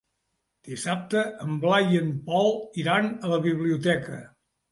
[0.69, 2.49] Dissabte en Blai i en Pol
[2.85, 4.19] iran a la biblioteca.